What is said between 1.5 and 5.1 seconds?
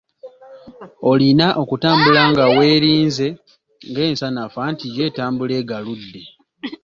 okutambula nga weerinze ng'ensanafu, anti yo